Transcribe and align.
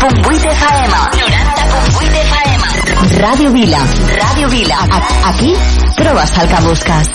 90.8 0.00 0.46
FM. 0.46 0.94
90.8 1.12 2.08
FM. 2.08 2.64
Radio 3.20 3.52
Vila. 3.52 3.84
Radio 4.16 4.48
Vila. 4.48 4.78
Aquí 5.26 5.54
trobes 5.94 6.30
el. 6.30 7.10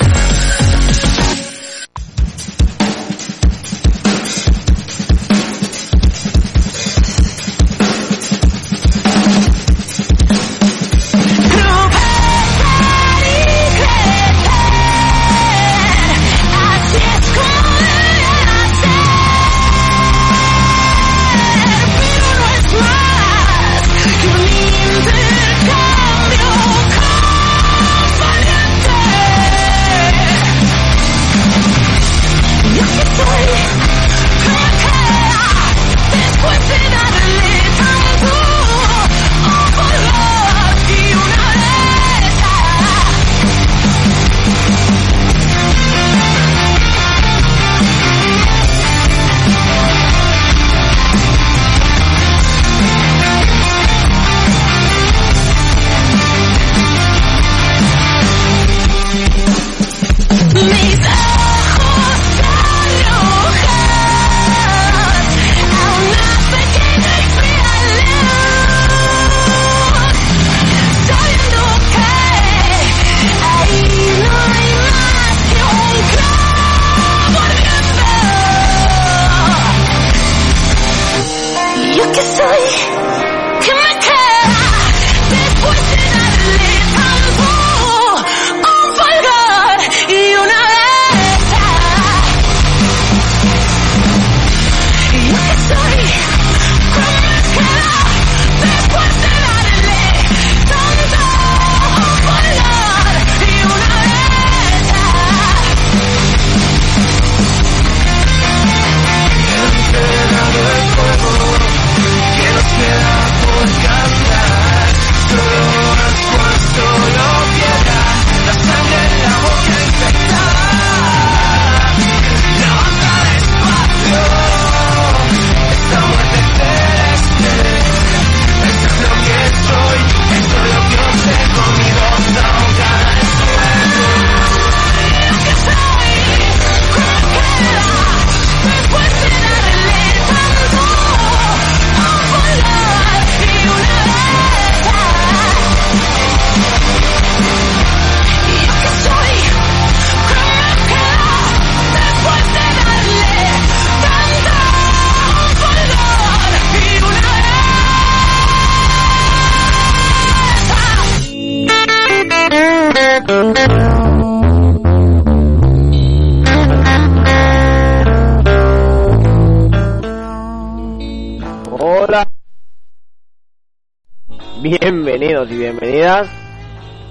Bienvenidos 175.05 175.51
y 175.51 175.57
bienvenidas 175.57 176.27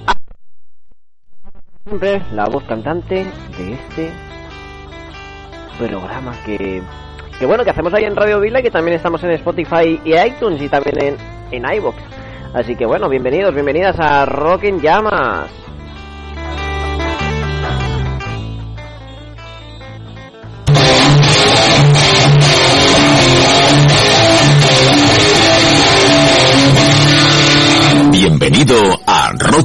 a 0.09 0.15
siempre 1.85 2.23
la 2.33 2.47
voz 2.47 2.65
cantante 2.65 3.25
de 3.57 3.73
este 3.73 4.11
programa 5.79 6.35
que, 6.45 6.83
que 7.39 7.47
bueno 7.47 7.63
que 7.63 7.71
hacemos 7.71 7.95
ahí 7.95 8.03
en 8.03 8.17
Radio 8.17 8.41
Vila 8.41 8.59
y 8.59 8.65
que 8.65 8.73
también 8.73 8.97
estamos 8.97 9.23
en 9.23 9.31
Spotify 9.31 10.01
y 10.05 10.13
iTunes 10.17 10.61
y 10.61 10.69
también 10.69 11.01
en, 11.01 11.17
en 11.53 11.73
iVoox. 11.73 11.95
Así 12.53 12.75
que 12.75 12.85
bueno, 12.85 13.09
bienvenidos, 13.09 13.55
bienvenidas 13.55 13.95
a 14.01 14.27
Rock 14.27 14.65
en 14.65 14.81
Llamas. 14.81 15.64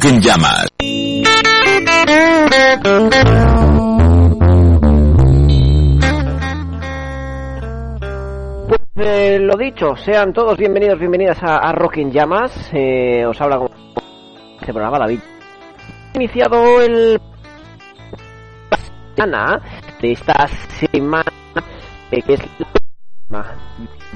Rock 0.02 0.22
Llamas. 0.22 0.68
Pues 8.68 8.82
eh, 8.96 9.40
lo 9.42 9.58
dicho, 9.58 9.98
sean 9.98 10.32
todos 10.32 10.58
bienvenidos, 10.58 11.00
bienvenidas 11.00 11.44
a, 11.44 11.58
a 11.58 11.72
Llamas. 12.12 12.70
Eh, 12.72 13.26
os 13.26 13.42
habla 13.42 13.58
con 13.58 13.70
este 14.62 14.72
programa 14.72 15.00
David. 15.00 15.20
Iniciado 16.14 16.81
el 16.81 17.20
semana 19.18 19.62
de 20.02 20.12
esta 20.14 20.48
semana 20.80 21.31
eh, 22.12 22.22
que 22.22 22.34
es 22.36 22.42
la 23.28 23.54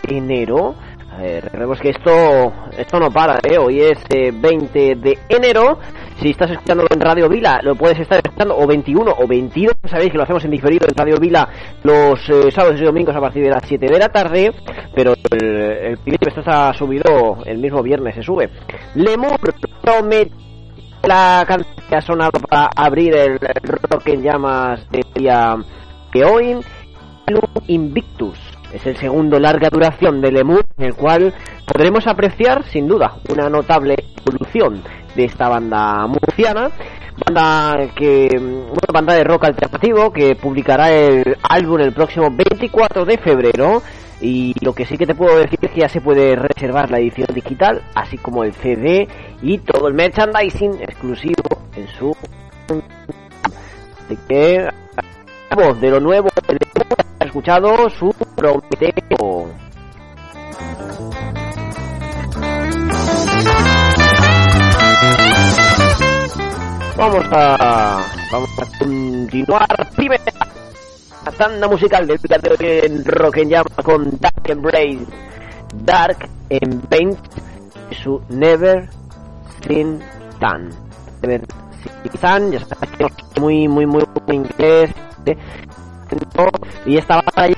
de 0.08 0.18
enero. 0.18 0.76
Recordemos 1.20 1.80
que 1.80 1.90
esto 1.90 2.52
esto 2.78 3.00
no 3.00 3.12
para, 3.12 3.40
¿eh? 3.44 3.58
Hoy 3.58 3.82
es 3.82 4.00
eh, 4.10 4.32
20 4.34 4.96
de 4.96 5.18
enero. 5.30 5.80
Si 6.20 6.30
estás 6.30 6.52
escuchando 6.52 6.86
en 6.90 7.00
Radio 7.00 7.28
Vila, 7.30 7.60
lo 7.64 7.76
puedes 7.76 8.00
estar 8.00 8.20
escuchando 8.24 8.58
o 8.58 8.66
21 8.68 9.12
o 9.12 9.28
22. 9.28 9.76
Sabéis 9.86 10.12
que 10.12 10.18
lo 10.18 10.24
hacemos 10.24 10.44
en 10.46 10.52
diferido 10.52 10.88
en 10.88 10.96
Radio 10.96 11.18
Vila 11.20 11.48
los 11.84 12.20
eh, 12.30 12.52
sábados 12.52 12.80
y 12.80 12.84
domingos 12.84 13.16
a 13.16 13.22
partir 13.22 13.44
de 13.44 13.50
las 13.50 13.64
7 13.66 13.86
de 13.88 14.00
la 14.00 14.10
tarde. 14.10 14.54
Pero 14.96 15.14
el, 15.32 15.44
el 15.44 15.98
clip 16.00 16.28
esto 16.28 16.40
está 16.42 16.74
subido 16.74 17.38
el 17.46 17.58
mismo 17.58 17.82
viernes, 17.82 18.16
se 18.16 18.24
sube. 18.24 18.50
Lemur 18.96 19.40
promete 19.82 20.32
la 21.04 21.44
canción 21.48 21.76
que 21.90 21.96
ha 21.96 22.02
sonado 22.02 22.40
para 22.50 22.70
abrir 22.76 23.16
el 23.16 23.40
rock 23.40 24.08
en 24.08 24.24
llamas 24.24 24.90
de 24.90 25.04
día 25.16 25.56
que 26.12 26.24
hoy. 26.24 26.58
Invictus 27.68 28.38
es 28.74 28.86
el 28.88 28.98
segundo 28.98 29.40
larga 29.40 29.70
duración 29.70 30.20
de 30.20 30.32
Lemur, 30.32 30.66
en 30.78 30.86
el 30.86 30.96
cual 30.96 31.34
podremos 31.66 32.08
apreciar, 32.08 32.64
sin 32.66 32.88
duda, 32.88 33.18
una 33.30 33.48
notable 33.48 33.96
evolución 34.26 34.82
de 35.16 35.26
esta 35.26 35.48
banda 35.48 36.08
murciana. 36.08 36.72
Banda 37.26 37.92
que 37.96 38.28
una 38.36 38.92
banda 38.92 39.14
de 39.14 39.24
rock 39.24 39.46
alternativo 39.46 40.12
que 40.12 40.36
publicará 40.36 40.92
el 40.92 41.38
álbum 41.48 41.80
el 41.80 41.94
próximo 41.94 42.30
24 42.32 43.06
de 43.06 43.18
febrero 43.20 43.84
y 44.20 44.56
lo 44.62 44.74
que 44.74 44.86
sí 44.86 44.98
que 44.98 45.06
te 45.06 45.14
puedo 45.14 45.38
decir 45.38 45.60
es 45.62 45.72
que 45.72 45.82
ya 45.82 45.90
se 45.90 46.02
puede 46.02 46.36
reservar 46.36 46.90
la 46.90 46.98
edición 46.98 47.28
digital 47.32 47.84
así 47.94 48.18
como 48.18 48.44
el 48.44 48.54
CD 48.54 49.08
y 49.44 49.60
todo 49.60 49.88
el 49.90 49.94
merchandising 49.94 50.82
exclusivo 50.82 51.44
en 51.76 51.88
su 51.88 52.16
así 54.06 54.18
que 54.28 54.68
de 55.80 55.90
lo 55.92 56.00
nuevo 56.00 56.30
escuchado 57.34 57.90
su 57.90 58.14
prometeo. 58.36 59.50
Vamos 66.96 67.26
a, 67.32 68.06
vamos 68.32 68.50
a 68.60 68.78
continuar. 68.78 69.90
Primera 69.96 70.22
tanda 71.36 71.68
musical 71.68 72.06
del 72.06 72.20
de 72.20 72.80
en 72.86 73.04
Rock 73.04 73.38
en 73.38 73.50
Llama 73.50 73.76
con 73.84 74.12
Dark 74.20 74.44
Embrace. 74.46 75.08
Dark 75.74 76.30
and 76.52 76.88
Paint 76.88 77.18
su 78.04 78.22
Never 78.30 78.88
Seen 79.66 80.00
Tan. 80.40 80.70
Never 81.24 81.42
Seen 81.82 82.22
Tan, 82.22 82.52
ya 82.52 82.60
sabes 82.60 82.90
que 82.92 83.06
es 83.06 83.42
muy, 83.42 83.68
muy, 83.68 83.88
muy 83.88 84.04
inglés. 84.28 84.92
¿eh? 85.26 85.36
Y 86.86 86.98
esta 86.98 87.22
batalla 87.22 87.56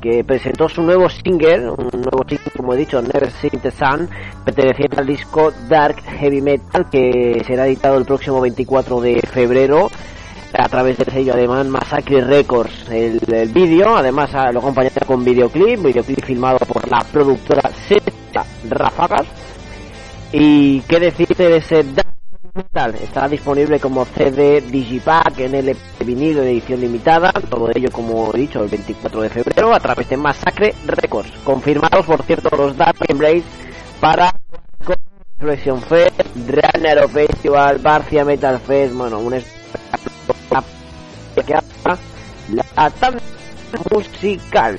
que 0.00 0.24
presentó 0.24 0.68
su 0.68 0.82
nuevo 0.82 1.08
single, 1.08 1.70
un 1.70 1.90
nuevo 1.92 2.24
single 2.28 2.50
como 2.56 2.74
he 2.74 2.76
dicho, 2.76 3.00
Never 3.00 3.30
Seen 3.30 3.60
the 3.60 3.70
Sun, 3.70 4.08
perteneciente 4.44 4.98
al 4.98 5.06
disco 5.06 5.52
Dark 5.68 6.02
Heavy 6.18 6.42
Metal 6.42 6.88
que 6.90 7.42
será 7.46 7.66
editado 7.66 7.96
el 7.96 8.04
próximo 8.04 8.40
24 8.40 9.00
de 9.00 9.20
febrero 9.20 9.90
a 10.56 10.68
través 10.68 10.98
del 10.98 11.10
sello 11.10 11.32
alemán 11.34 11.70
Massacre 11.70 12.20
Records. 12.22 12.88
El, 12.90 13.18
vídeo, 13.52 13.96
además, 13.96 14.30
ah, 14.34 14.52
lo 14.52 14.60
acompañará 14.60 15.04
con 15.06 15.24
videoclip, 15.24 15.82
videoclip 15.82 16.24
filmado 16.24 16.58
por 16.58 16.88
la 16.88 17.00
productora 17.12 17.70
Seta 17.88 18.44
Ráfagas. 18.68 19.26
Y 20.32 20.80
qué 20.82 21.00
decirte 21.00 21.48
de 21.48 21.56
ese 21.58 21.82
Dark 21.82 22.13
Estará 22.54 23.28
disponible 23.28 23.80
como 23.80 24.04
CD 24.04 24.60
Digipack 24.60 25.40
en 25.40 25.56
el 25.56 25.76
vinilo 26.04 26.40
de 26.40 26.52
edición 26.52 26.80
limitada, 26.80 27.32
todo 27.32 27.68
ello 27.74 27.90
como 27.90 28.32
he 28.32 28.38
dicho 28.38 28.62
el 28.62 28.68
24 28.68 29.22
de 29.22 29.28
febrero 29.28 29.74
a 29.74 29.80
través 29.80 30.08
de 30.08 30.16
Massacre 30.16 30.72
Records. 30.86 31.32
Confirmados 31.42 32.06
por 32.06 32.22
cierto 32.22 32.56
los 32.56 32.76
Dark 32.76 32.96
Embrace 33.08 33.42
para 34.00 34.32
Resurrection 35.40 35.82
Fest, 35.82 36.20
Runner 36.46 37.08
Festival, 37.08 37.78
Barcia 37.78 38.24
Metal 38.24 38.60
Fest, 38.60 38.94
bueno, 38.94 39.18
un 39.18 39.34
espectáculo 39.34 40.64
que 41.44 41.54
la 42.54 42.90
tanda 42.90 43.20
musical. 43.90 44.78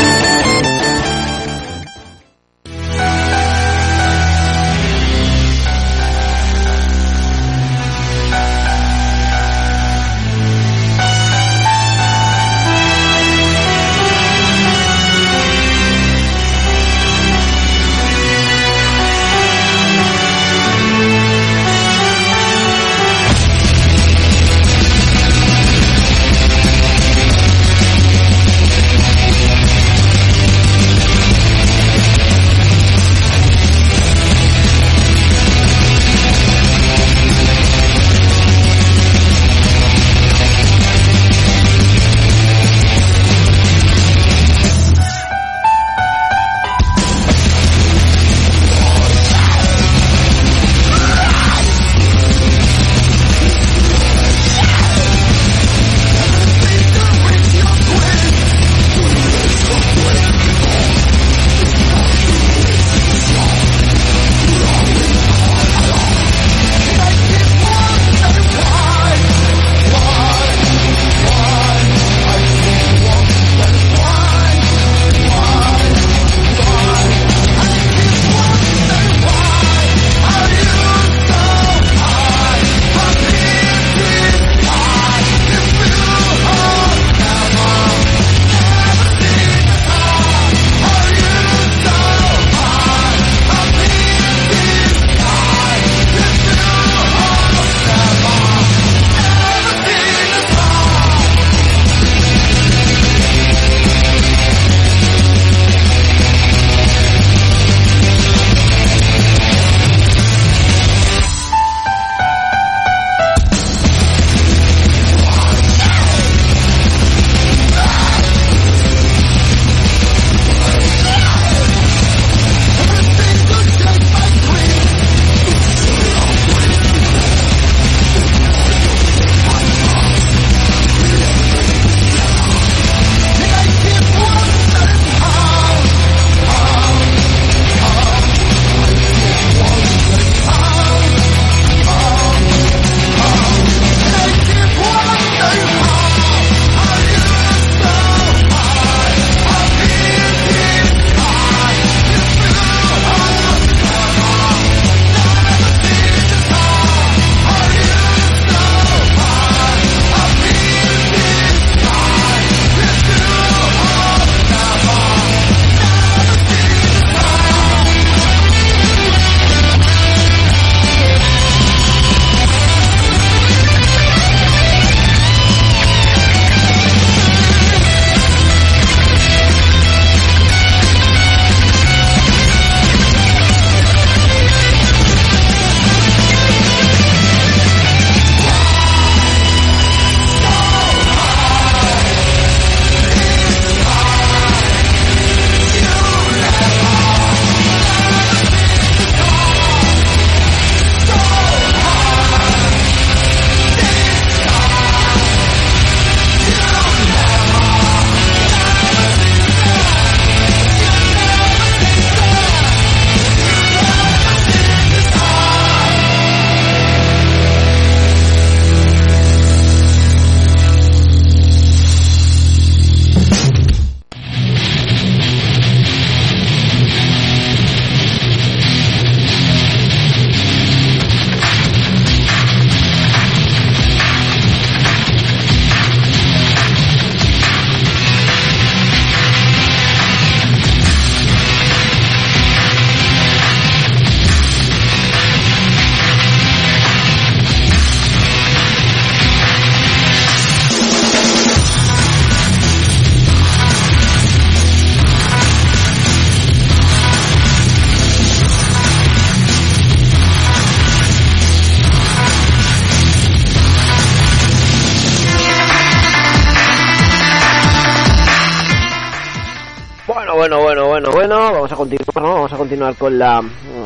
con 272.97 273.17
la 273.17 273.41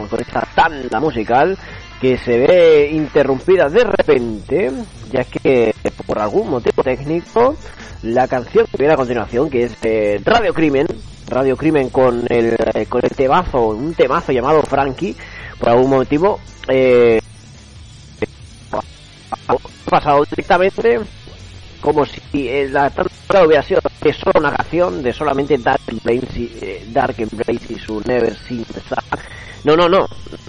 con 0.10 0.20
esta 0.20 0.48
tanda 0.56 1.00
musical 1.00 1.58
que 2.00 2.18
se 2.18 2.38
ve 2.38 2.90
interrumpida 2.92 3.70
de 3.70 3.84
repente, 3.84 4.72
ya 5.12 5.24
que 5.24 5.74
por 6.06 6.20
algún 6.20 6.50
motivo 6.50 6.84
técnico 6.84 7.56
la 8.04 8.28
canción 8.28 8.66
que 8.68 8.78
viene 8.78 8.94
a 8.94 8.98
continuación, 8.98 9.50
que 9.50 9.64
es 9.64 9.75
eh, 9.84 10.22
Radio 10.24 10.54
Crimen, 10.54 10.88
Radio 11.28 11.58
Crimen 11.58 11.90
con 11.90 12.24
el 12.30 12.56
eh, 12.74 12.86
con 12.88 13.02
el 13.04 13.12
temazo, 13.12 13.70
un 13.70 13.94
temazo 13.94 14.32
llamado 14.32 14.62
Frankie, 14.64 15.16
por 15.60 15.70
algún 15.70 15.90
motivo 15.90 16.40
eh, 16.68 17.22
ha 19.48 19.56
pasado 19.90 20.24
directamente 20.25 21.00
como 21.82 22.06
si 22.06 22.22
eh, 22.34 22.68
la 22.72 22.90
tanda 22.90 23.46
hubiera 23.46 23.62
sido 23.62 23.80
de 24.02 24.14
solo 24.14 24.40
una 24.40 24.52
canción 24.52 25.04
de 25.04 25.14
solamente 25.14 25.58
Dark 25.58 25.85
Embrace 25.96 26.50
eh, 26.62 26.86
Dark 26.92 27.16
Embrace 27.18 27.74
y 27.74 27.80
su 27.80 28.02
Never 28.06 28.36
Seen 28.48 28.66
the 28.66 28.82
Sun. 28.82 29.20
No, 29.64 29.75
no, 29.75 29.90
no, 29.90 30.06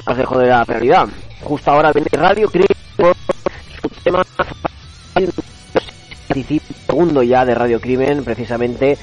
os 0.07 0.17
dejo 0.17 0.39
de 0.39 0.49
la 0.49 0.65
realidad. 0.65 1.09
Justo 1.43 1.71
ahora 1.71 1.93
viene 1.93 2.09
Radio 2.13 2.51
con 2.97 3.15
su 3.81 3.89
tema 4.03 4.23
segundo 6.87 7.23
ya 7.23 7.45
de 7.45 7.55
Radio 7.55 7.81
Crimen, 7.81 8.25
precisamente 8.25 8.99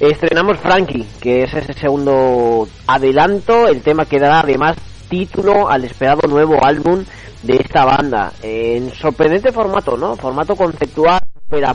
estrenamos 0.00 0.58
Frankie, 0.58 1.06
que 1.20 1.42
es 1.42 1.54
ese 1.54 1.72
segundo 1.72 2.68
adelanto, 2.86 3.68
el 3.68 3.82
tema 3.82 4.06
que 4.06 4.18
dará 4.18 4.40
además 4.40 4.76
título 5.08 5.68
al 5.68 5.84
esperado 5.84 6.28
nuevo 6.28 6.64
álbum 6.64 7.04
de 7.42 7.56
esta 7.56 7.84
banda, 7.84 8.32
en 8.42 8.90
sorprendente 8.90 9.52
formato, 9.52 9.96
¿no? 9.96 10.16
Formato 10.16 10.56
conceptual, 10.56 11.20
pero 11.48 11.74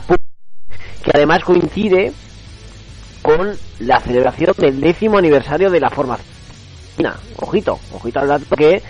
que 1.02 1.10
además 1.12 1.44
coincide 1.44 2.12
con 3.24 3.56
la 3.80 4.00
celebración 4.00 4.52
del 4.58 4.82
décimo 4.82 5.16
aniversario 5.16 5.70
de 5.70 5.80
la 5.80 5.88
formación. 5.88 6.28
Ojito, 7.36 7.80
ojito 7.94 8.20
al 8.20 8.28
dato 8.28 8.54
que 8.54 8.82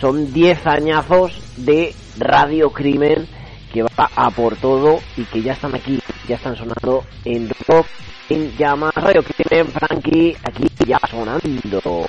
son 0.00 0.32
10 0.32 0.66
añazos 0.66 1.38
de 1.58 1.94
Radio 2.18 2.70
Crimen 2.70 3.28
que 3.74 3.82
va 3.82 4.10
a 4.16 4.30
por 4.30 4.56
todo 4.56 5.00
y 5.18 5.24
que 5.24 5.42
ya 5.42 5.52
están 5.52 5.74
aquí, 5.74 6.00
ya 6.26 6.36
están 6.36 6.56
sonando 6.56 7.04
en 7.26 7.50
rock, 7.68 7.86
en 8.30 8.56
llamas, 8.56 8.94
Radio 8.94 9.22
Crimen, 9.22 9.66
Frankie, 9.68 10.34
aquí 10.42 10.66
ya 10.86 10.98
sonando. 11.10 12.06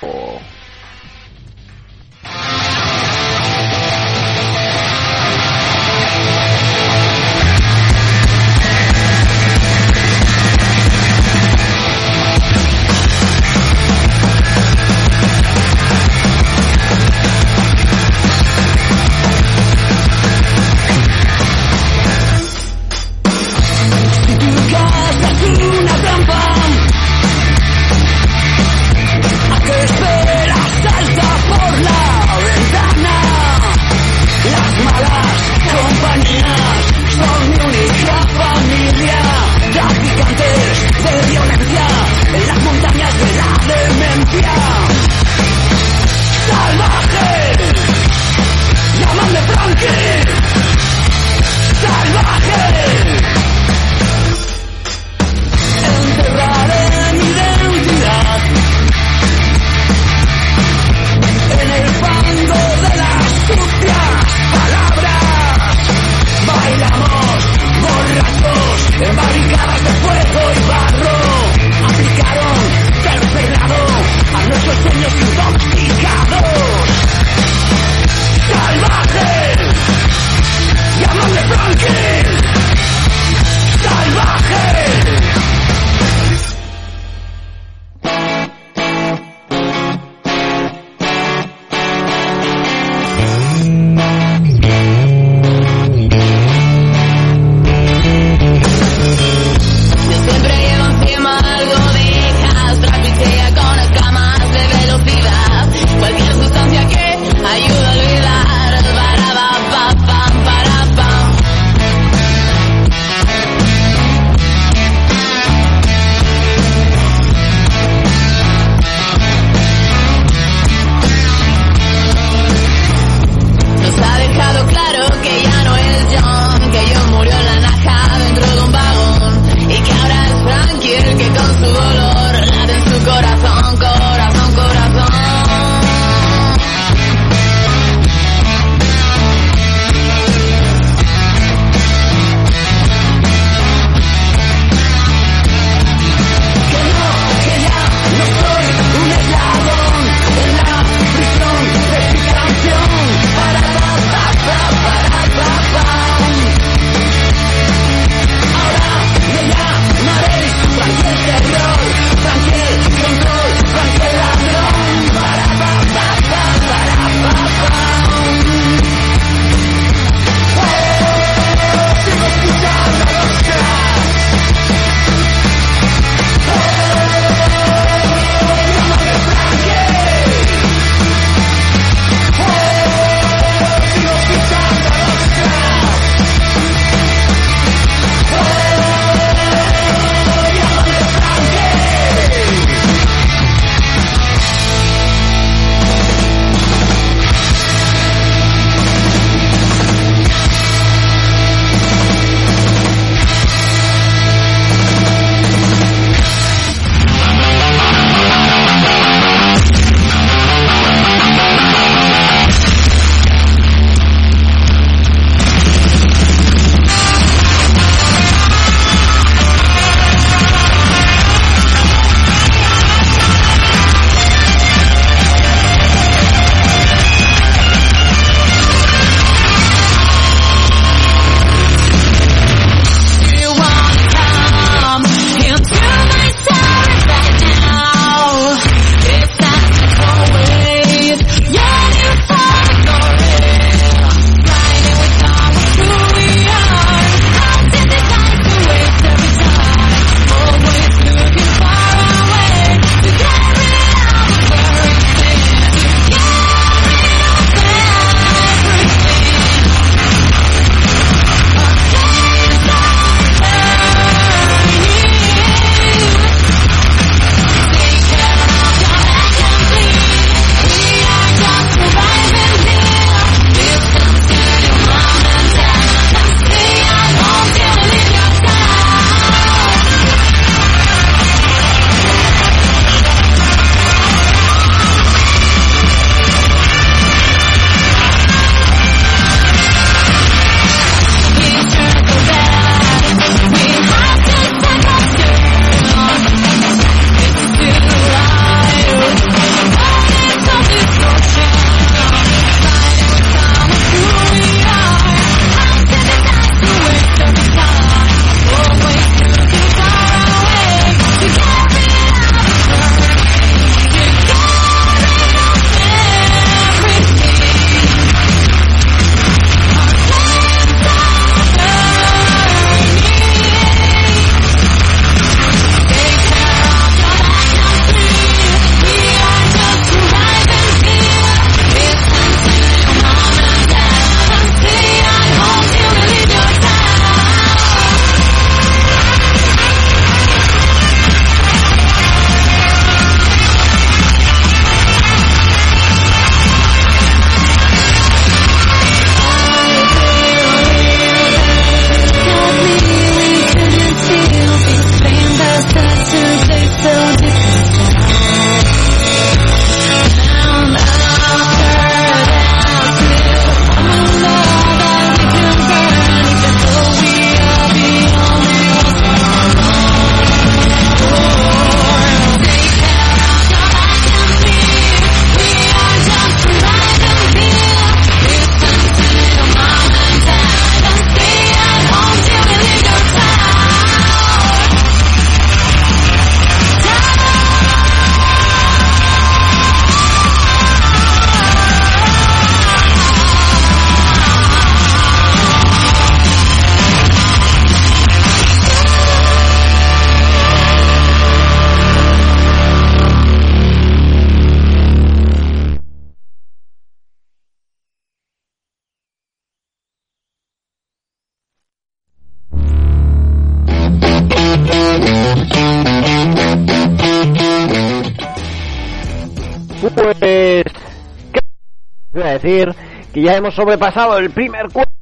Voy 422.18 422.28
a 422.28 422.38
decir? 422.38 422.74
Que 423.12 423.22
ya 423.22 423.36
hemos 423.36 423.54
sobrepasado 423.54 424.18
el 424.18 424.30
primer 424.30 424.68
cuarto. 424.72 424.92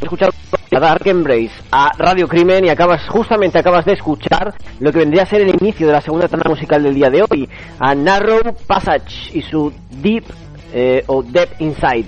Escuchar 0.00 0.30
a 0.70 0.80
Dark 0.80 1.06
Embrace 1.06 1.50
a 1.72 1.90
Radio 1.98 2.28
Crimen 2.28 2.64
y 2.64 2.68
acabas 2.68 3.08
justamente 3.08 3.58
acabas 3.58 3.84
de 3.84 3.94
escuchar 3.94 4.54
lo 4.78 4.92
que 4.92 4.98
vendría 4.98 5.22
a 5.22 5.26
ser 5.26 5.40
el 5.40 5.56
inicio 5.60 5.86
de 5.86 5.92
la 5.92 6.00
segunda 6.00 6.28
tanda 6.28 6.48
musical 6.48 6.82
del 6.82 6.94
día 6.94 7.10
de 7.10 7.22
hoy 7.22 7.48
a 7.80 7.94
Narrow 7.94 8.54
Passage 8.66 9.36
y 9.36 9.42
su 9.42 9.72
Deep 9.90 10.24
eh, 10.72 11.02
o 11.08 11.22
Deep 11.22 11.60
Inside 11.60 12.06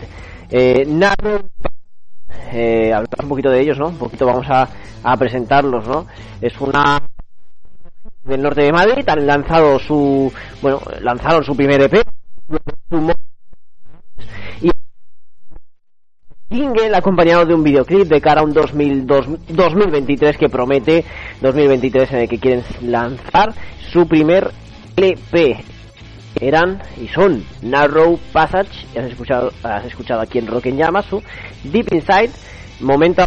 eh, 0.50 0.84
Narrow 0.86 1.48
eh, 2.52 2.92
hablamos 2.92 3.20
un 3.24 3.28
poquito 3.28 3.50
de 3.50 3.60
ellos 3.60 3.78
no 3.78 3.88
un 3.88 3.98
poquito 3.98 4.26
vamos 4.26 4.46
a, 4.48 4.68
a 5.02 5.16
presentarlos 5.16 5.88
no 5.88 6.06
es 6.40 6.58
una 6.60 7.00
del 8.24 8.42
norte 8.42 8.62
de 8.62 8.72
Madrid 8.72 9.08
han 9.08 9.26
lanzado 9.26 9.78
su 9.78 10.32
bueno 10.60 10.80
lanzaron 11.00 11.42
su 11.44 11.56
primer 11.56 11.80
EP 11.82 12.04
y 14.60 14.70
single 16.50 16.94
acompañado 16.94 17.46
de 17.46 17.54
un 17.54 17.62
videoclip 17.62 18.08
de 18.08 18.20
cara 18.20 18.42
a 18.42 18.44
un 18.44 18.52
2000, 18.52 19.06
2023 19.06 20.36
que 20.36 20.48
promete 20.48 21.04
2023 21.40 22.12
en 22.12 22.18
el 22.18 22.28
que 22.28 22.38
quieren 22.38 22.64
lanzar 22.82 23.54
su 23.90 24.06
primer 24.06 24.50
LP 24.96 25.64
eran 26.40 26.82
y 27.00 27.08
son 27.08 27.44
Narrow 27.62 28.18
Passage 28.32 28.86
has 28.98 29.06
escuchado 29.06 29.50
has 29.62 29.84
escuchado 29.86 30.20
aquí 30.20 30.38
en 30.38 30.46
Rock 30.46 30.66
en 30.66 30.76
Llamas 30.76 31.06
su 31.06 31.22
Deep 31.64 31.92
Inside 31.92 32.30
momento 32.80 33.24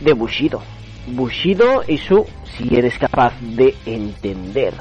de 0.00 0.12
Bushido 0.12 0.75
Bushido 1.06 1.82
y 1.86 1.98
su 1.98 2.24
Si 2.56 2.74
eres 2.76 2.98
capaz 2.98 3.32
de 3.40 3.74
entender. 3.86 4.74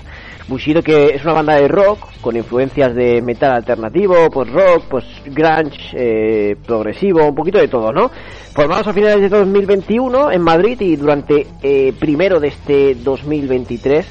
Bushido 0.48 0.84
que 0.84 1.08
es 1.08 1.24
una 1.24 1.34
banda 1.34 1.56
de 1.56 1.68
rock 1.68 2.00
con 2.22 2.36
influencias 2.36 2.94
de 2.94 3.22
metal 3.22 3.52
alternativo, 3.52 4.30
pues 4.32 4.52
rock, 4.52 4.84
pues 4.90 5.06
grunge, 5.26 5.80
eh, 5.94 6.56
progresivo, 6.66 7.28
un 7.28 7.34
poquito 7.34 7.58
de 7.58 7.68
todo, 7.68 7.92
¿no? 7.92 8.12
Formados 8.54 8.88
a 8.88 8.94
finales 8.94 9.22
de 9.22 9.30
2021 9.30 10.32
en 10.32 10.42
Madrid 10.42 10.80
y 10.82 10.96
durante 10.98 11.48
eh, 11.64 11.94
primero 12.00 12.40
de 12.40 12.50
este 12.50 12.94
2023 12.94 14.06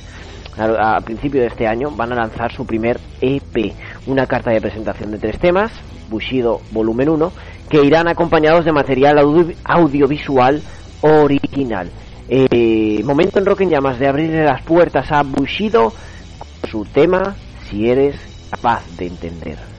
a, 0.59 1.01
principio 1.01 1.41
de 1.41 1.49
este 1.49 1.67
año 1.67 1.91
van 1.91 2.13
a 2.13 2.17
lanzar 2.17 2.53
su 2.53 2.67
primer 2.67 2.99
EP, 3.21 3.73
una 4.07 4.27
carta 4.27 4.51
de 4.51 4.61
presentación 4.61 5.11
de 5.11 5.19
tres 5.19 5.39
temas, 5.39 5.73
Bushido 6.09 6.61
volumen 6.71 7.09
1, 7.09 7.33
que 7.69 7.85
irán 7.85 8.09
acompañados 8.09 8.65
de 8.65 8.73
material 8.73 9.19
audio 9.19 9.55
audiovisual 9.65 10.63
original. 11.01 11.91
Eh, 12.29 13.03
momento 13.05 13.39
en 13.39 13.47
Rock 13.47 13.61
en 13.63 13.71
Llamas 13.71 13.99
de 13.99 14.09
abrirle 14.09 14.45
las 14.45 14.63
puertas 14.63 15.11
a 15.13 15.23
Bushido 15.23 15.93
con 16.39 16.71
su 16.71 16.85
tema 16.85 17.37
Si 17.69 17.89
eres 17.89 18.17
capaz 18.51 18.85
de 18.97 19.07
entender. 19.07 19.74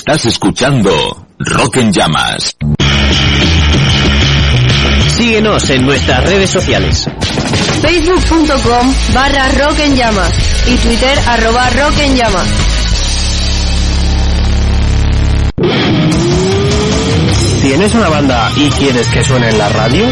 Estás 0.00 0.24
escuchando 0.24 1.26
Rock 1.38 1.76
en 1.76 1.92
Llamas. 1.92 2.56
Síguenos 5.14 5.68
en 5.68 5.84
nuestras 5.84 6.24
redes 6.24 6.48
sociales. 6.48 7.06
Facebook.com 7.82 8.94
barra 9.12 9.46
Rock 9.50 9.78
en 9.80 9.96
Llamas 9.96 10.32
y 10.68 10.76
Twitter 10.76 11.18
arroba 11.26 11.68
Rock 11.68 11.98
en 11.98 12.16
Llamas. 12.16 12.48
¿Tienes 17.60 17.94
una 17.94 18.08
banda 18.08 18.50
y 18.56 18.70
quieres 18.70 19.06
que 19.08 19.22
suene 19.22 19.50
en 19.50 19.58
la 19.58 19.68
radio? 19.68 20.06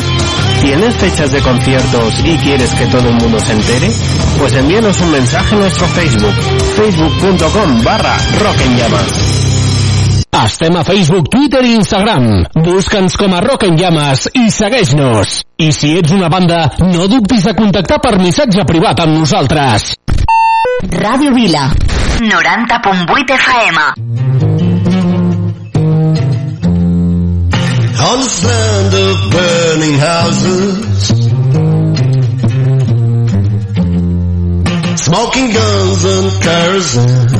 ¿Tienes 0.60 0.94
fechas 0.96 1.32
de 1.32 1.40
conciertos 1.40 2.20
y 2.24 2.36
quieres 2.36 2.74
que 2.74 2.86
todo 2.88 3.08
el 3.08 3.14
mundo 3.14 3.40
se 3.40 3.52
entere? 3.52 3.90
Pues 4.38 4.52
envíanos 4.52 5.00
un 5.00 5.12
mensaje 5.12 5.54
a 5.54 5.58
nuestro 5.58 5.86
Facebook, 5.88 6.34
facebook.com 6.76 7.82
barra 7.82 8.18
Rock 8.38 8.60
en 8.66 8.76
Llamas. 8.76 9.27
Estem 10.38 10.76
a 10.76 10.84
Facebook, 10.84 11.28
Twitter 11.32 11.64
i 11.66 11.74
Instagram. 11.74 12.44
Busca'ns 12.62 13.16
com 13.18 13.32
a 13.34 13.40
Rock 13.42 13.64
en 13.66 13.74
Llames 13.74 14.28
i 14.38 14.44
segueix-nos. 14.54 15.40
I 15.58 15.72
si 15.74 15.96
ets 15.98 16.12
una 16.14 16.28
banda, 16.30 16.60
no 16.92 17.08
dubtis 17.10 17.42
de 17.48 17.54
contactar 17.58 17.98
per 18.04 18.20
missatge 18.22 18.62
privat 18.68 19.02
amb 19.02 19.18
nosaltres. 19.18 19.96
Ràdio 20.94 21.34
Vila. 21.34 21.64
90.8 22.22 23.34
FM. 23.34 23.82
On 28.00 28.20
this 28.20 28.44
land 28.44 28.94
of 28.94 29.16
burning 29.32 29.98
houses 29.98 31.10
Smoking 35.02 35.50
guns 35.50 36.04
and 36.04 36.30
kerosene 36.42 37.37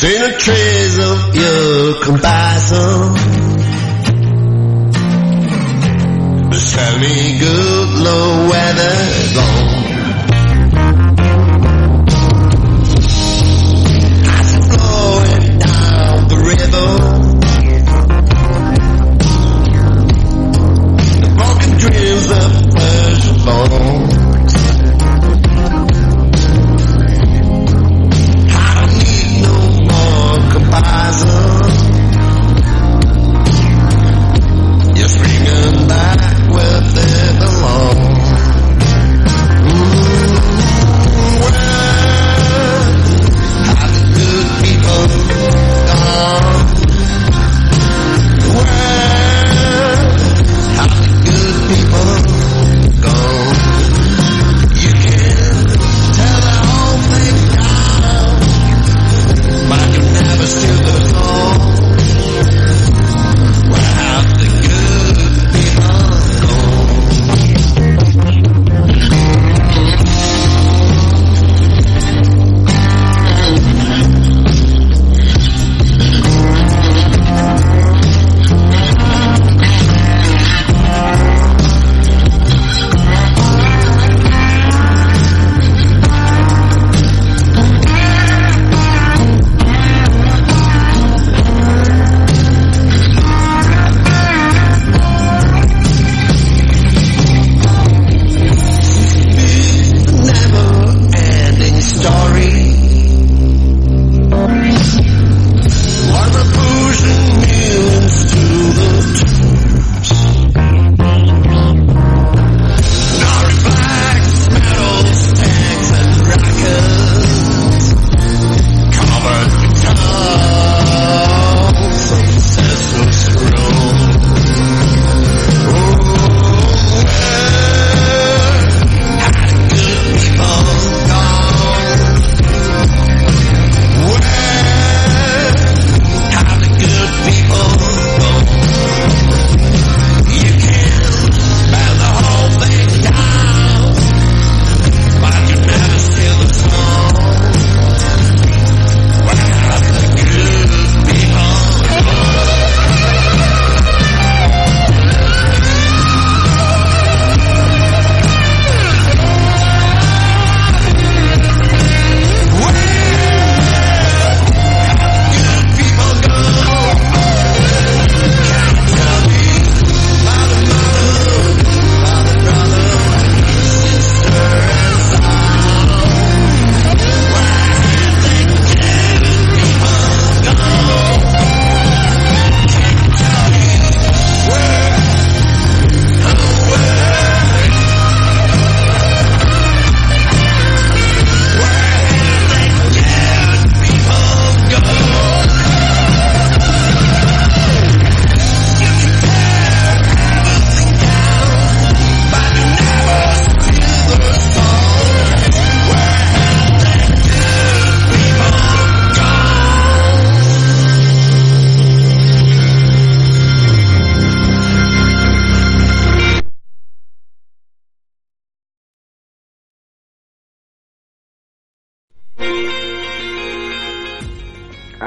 Seen 0.00 0.22
a 0.22 0.38
trace 0.38 0.98
of 0.98 1.34
your 1.34 2.04
compassion 2.04 3.38
tell 6.78 6.98
me 7.00 7.38
good 7.40 7.88
Lord 8.04 8.50
where 8.50 8.74
they're 8.74 9.67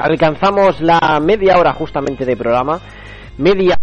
Alcanzamos 0.02 0.80
la 0.80 1.20
media 1.20 1.58
hora 1.58 1.74
justamente 1.74 2.24
de 2.24 2.36
programa. 2.36 2.80
Media 3.38 3.76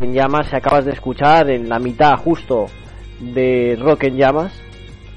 en 0.00 0.12
llamas, 0.12 0.48
se 0.48 0.56
acabas 0.56 0.84
de 0.84 0.90
escuchar 0.90 1.48
en 1.48 1.68
la 1.68 1.78
mitad 1.78 2.16
justo 2.16 2.66
de 3.20 3.78
Rock 3.80 4.02
en 4.02 4.16
llamas. 4.16 4.52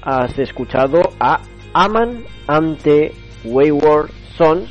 Has 0.00 0.38
escuchado 0.38 1.00
a 1.18 1.40
Aman 1.72 2.22
ante 2.46 3.12
Wayward 3.42 4.12
Sons 4.36 4.70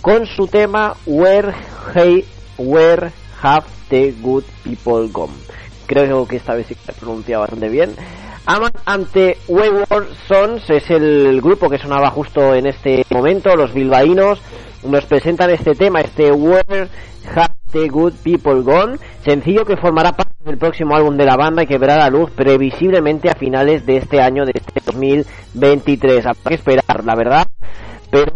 con 0.00 0.26
su 0.26 0.46
tema 0.46 0.94
Where, 1.06 1.54
hey, 1.92 2.24
where 2.56 3.10
Have 3.42 3.66
the 3.88 4.14
Good 4.20 4.44
People 4.62 5.08
Gone. 5.12 5.34
Creo 5.86 6.24
que 6.28 6.36
esta 6.36 6.54
vez 6.54 6.68
sí 6.68 6.76
que 6.76 6.92
he 6.92 6.94
pronunciado 6.94 7.40
bastante 7.40 7.68
bien. 7.68 7.96
Aman 8.46 8.72
ante 8.84 9.38
Wayward 9.48 10.06
Sons 10.28 10.70
es 10.70 10.88
el 10.88 11.40
grupo 11.40 11.68
que 11.68 11.78
sonaba 11.78 12.10
justo 12.10 12.54
en 12.54 12.68
este 12.68 13.04
momento, 13.10 13.56
los 13.56 13.74
bilbaínos 13.74 14.40
nos 14.84 15.04
presentan 15.04 15.50
este 15.50 15.74
tema, 15.74 16.00
este 16.00 16.32
Where 16.32 16.88
Have 17.34 17.54
the 17.72 17.88
Good 17.88 18.14
People 18.22 18.62
Gone, 18.62 18.98
sencillo 19.24 19.64
que 19.64 19.76
formará 19.76 20.12
parte 20.12 20.32
del 20.44 20.58
próximo 20.58 20.96
álbum 20.96 21.16
de 21.16 21.26
la 21.26 21.36
banda 21.36 21.62
y 21.62 21.66
que 21.66 21.78
verá 21.78 21.96
la 21.96 22.08
luz 22.08 22.30
previsiblemente 22.30 23.30
a 23.30 23.34
finales 23.34 23.84
de 23.86 23.98
este 23.98 24.20
año, 24.20 24.44
de 24.44 24.52
este 24.54 24.80
2023. 24.84 26.26
Habrá 26.26 26.48
que 26.48 26.54
esperar, 26.54 27.04
la 27.04 27.14
verdad, 27.14 27.46
pero 28.10 28.32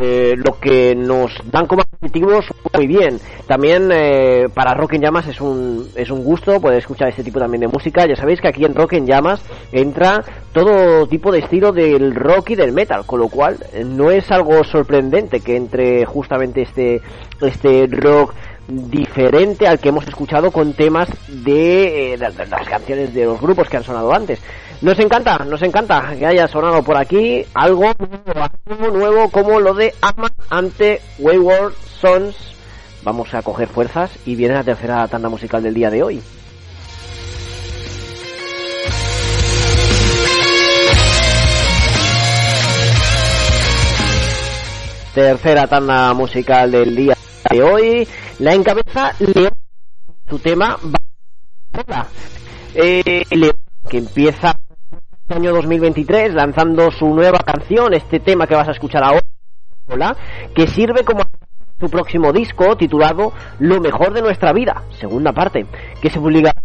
eh, 0.00 0.34
lo 0.34 0.58
que 0.58 0.94
nos 0.94 1.30
dan 1.52 1.66
como 1.66 1.82
objetivos 1.82 2.46
muy 2.74 2.86
bien. 2.86 3.20
También 3.46 3.90
eh, 3.92 4.48
para 4.54 4.72
Rock 4.72 4.94
en 4.94 5.02
Llamas 5.02 5.26
es 5.26 5.40
un, 5.40 5.88
es 5.94 6.10
un 6.10 6.24
gusto 6.24 6.58
poder 6.58 6.78
escuchar 6.78 7.08
este 7.08 7.22
tipo 7.22 7.38
también 7.38 7.60
de 7.60 7.68
música. 7.68 8.06
Ya 8.06 8.16
sabéis 8.16 8.40
que 8.40 8.48
aquí 8.48 8.64
en 8.64 8.74
Rock 8.74 8.94
en 8.94 9.06
Llamas 9.06 9.42
entra 9.72 10.24
todo 10.52 11.06
tipo 11.06 11.30
de 11.30 11.40
estilo 11.40 11.72
del 11.72 12.14
rock 12.14 12.50
y 12.50 12.54
del 12.54 12.72
metal, 12.72 13.04
con 13.04 13.20
lo 13.20 13.28
cual 13.28 13.58
eh, 13.72 13.84
no 13.84 14.10
es 14.10 14.30
algo 14.30 14.64
sorprendente 14.64 15.40
que 15.40 15.56
entre 15.56 16.06
justamente 16.06 16.62
este, 16.62 17.02
este 17.42 17.86
rock 17.86 18.34
diferente 18.70 19.66
al 19.66 19.78
que 19.78 19.88
hemos 19.90 20.06
escuchado 20.06 20.50
con 20.50 20.72
temas 20.74 21.08
de, 21.28 22.14
eh, 22.14 22.16
de- 22.16 22.46
las 22.46 22.68
canciones 22.68 23.12
de 23.12 23.24
los 23.24 23.40
grupos 23.40 23.68
que 23.68 23.76
han 23.76 23.84
sonado 23.84 24.12
antes. 24.14 24.40
Nos 24.80 24.98
encanta, 24.98 25.38
nos 25.44 25.60
encanta 25.62 26.14
que 26.18 26.24
haya 26.26 26.48
sonado 26.48 26.82
por 26.82 26.96
aquí 26.96 27.44
algo 27.54 27.92
nuevo, 27.98 28.96
nuevo 28.96 29.28
como 29.30 29.60
lo 29.60 29.74
de 29.74 29.94
Ama 30.00 30.28
ante 30.48 31.00
Wayward 31.18 31.74
Sons. 32.00 32.34
Vamos 33.02 33.32
a 33.34 33.42
coger 33.42 33.68
fuerzas 33.68 34.10
y 34.26 34.34
viene 34.36 34.54
la 34.54 34.64
tercera 34.64 35.06
tanda 35.08 35.28
musical 35.28 35.62
del 35.62 35.74
día 35.74 35.90
de 35.90 36.02
hoy. 36.02 36.22
Tercera 45.14 45.66
tanda 45.66 46.14
musical 46.14 46.70
del 46.70 46.94
día 46.94 47.16
de 47.48 47.62
hoy. 47.62 48.08
La 48.38 48.54
encabeza 48.54 49.12
León. 49.18 49.52
Su 50.28 50.38
tema. 50.38 50.76
Eh, 52.74 53.24
León, 53.30 53.54
que 53.88 53.98
empieza 53.98 54.54
este 55.22 55.34
año 55.34 55.52
2023 55.52 56.34
lanzando 56.34 56.90
su 56.90 57.06
nueva 57.14 57.38
canción, 57.38 57.94
este 57.94 58.20
tema 58.20 58.46
que 58.46 58.54
vas 58.54 58.68
a 58.68 58.72
escuchar 58.72 59.02
ahora, 59.04 60.16
que 60.54 60.66
sirve 60.66 61.04
como 61.04 61.22
su 61.80 61.88
próximo 61.88 62.32
disco 62.32 62.76
titulado 62.76 63.32
Lo 63.58 63.80
mejor 63.80 64.12
de 64.12 64.22
nuestra 64.22 64.52
vida, 64.52 64.84
segunda 64.98 65.32
parte, 65.32 65.66
que 66.00 66.10
se 66.10 66.18
publicará 66.18 66.62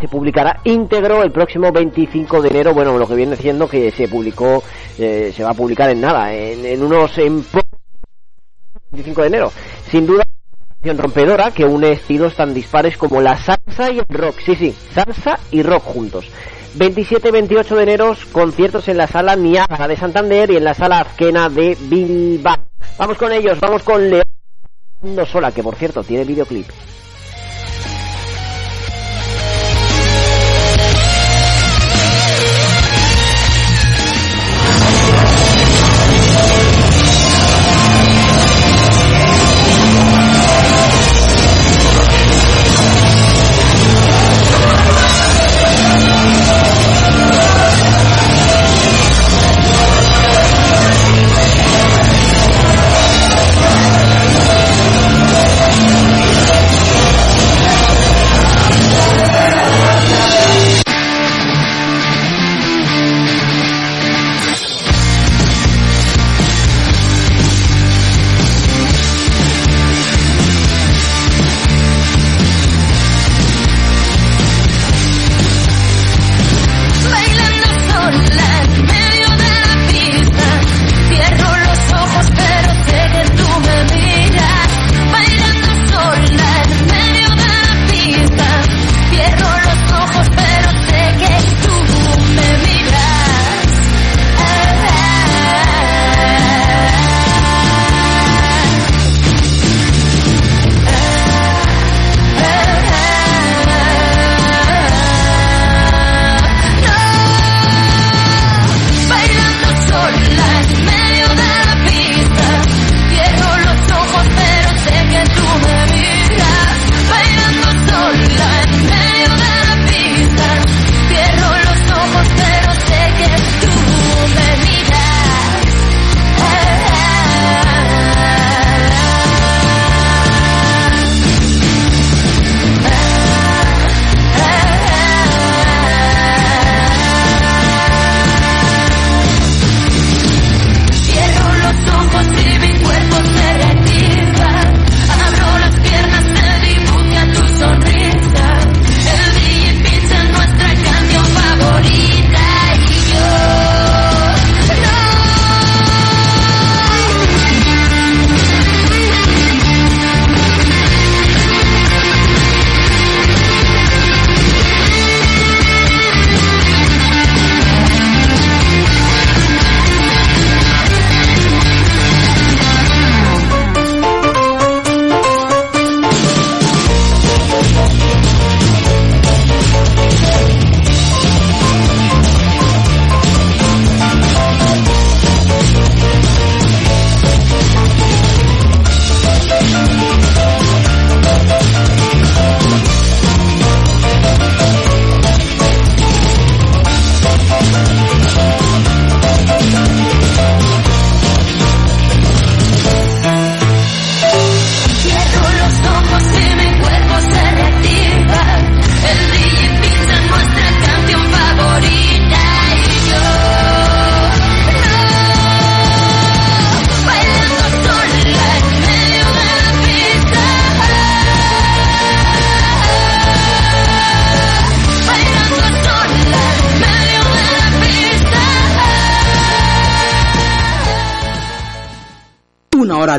se 0.00 0.08
publicará 0.08 0.60
íntegro 0.64 1.22
el 1.22 1.30
próximo 1.30 1.70
25 1.70 2.42
de 2.42 2.48
enero. 2.48 2.74
Bueno, 2.74 2.98
lo 2.98 3.06
que 3.06 3.14
viene 3.14 3.36
siendo 3.36 3.68
que 3.68 3.92
se 3.92 4.08
publicó, 4.08 4.62
eh, 4.98 5.32
se 5.34 5.44
va 5.44 5.50
a 5.50 5.54
publicar 5.54 5.88
en 5.88 6.00
nada, 6.00 6.34
en, 6.34 6.66
en 6.66 6.82
unos 6.82 7.16
en 7.18 7.42
po- 7.44 7.60
25 8.90 9.20
de 9.22 9.26
enero. 9.28 9.52
Sin 9.90 10.06
duda, 10.06 10.24
una 10.82 11.02
rompedora 11.02 11.50
que 11.50 11.64
une 11.64 11.92
estilos 11.92 12.34
tan 12.34 12.52
dispares 12.52 12.96
como 12.96 13.20
la 13.20 13.36
salsa 13.36 13.90
y 13.90 13.98
el 13.98 14.06
rock. 14.08 14.36
Sí, 14.44 14.54
sí, 14.56 14.74
salsa 14.92 15.38
y 15.50 15.62
rock 15.62 15.82
juntos. 15.84 16.26
27 16.74 17.28
y 17.28 17.30
28 17.30 17.76
de 17.76 17.82
enero, 17.82 18.16
conciertos 18.32 18.88
en 18.88 18.96
la 18.96 19.06
sala 19.06 19.36
Niágara 19.36 19.86
de 19.86 19.96
Santander 19.96 20.50
y 20.50 20.56
en 20.56 20.64
la 20.64 20.74
sala 20.74 21.00
Azquena 21.00 21.48
de 21.48 21.76
Bilbao. 21.80 22.66
Vamos 22.98 23.16
con 23.16 23.32
ellos, 23.32 23.60
vamos 23.60 23.82
con 23.82 24.10
León 24.10 24.24
Sola, 25.26 25.52
que 25.52 25.62
por 25.62 25.76
cierto 25.76 26.02
tiene 26.02 26.24
videoclip. 26.24 26.66